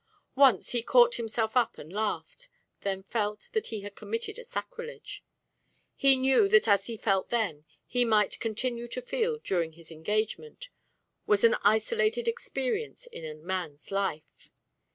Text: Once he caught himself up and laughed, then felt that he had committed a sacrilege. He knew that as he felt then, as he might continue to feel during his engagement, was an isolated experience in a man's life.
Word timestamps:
Once 0.33 0.71
he 0.71 0.81
caught 0.81 1.13
himself 1.17 1.55
up 1.55 1.77
and 1.77 1.93
laughed, 1.93 2.49
then 2.79 3.03
felt 3.03 3.49
that 3.51 3.67
he 3.67 3.81
had 3.81 3.93
committed 3.95 4.39
a 4.39 4.43
sacrilege. 4.43 5.23
He 5.95 6.15
knew 6.15 6.49
that 6.49 6.67
as 6.67 6.87
he 6.87 6.97
felt 6.97 7.29
then, 7.29 7.57
as 7.59 7.63
he 7.85 8.03
might 8.03 8.39
continue 8.39 8.87
to 8.87 9.01
feel 9.03 9.37
during 9.37 9.73
his 9.73 9.91
engagement, 9.91 10.69
was 11.27 11.43
an 11.43 11.55
isolated 11.61 12.27
experience 12.27 13.05
in 13.11 13.23
a 13.23 13.35
man's 13.35 13.91
life. 13.91 14.49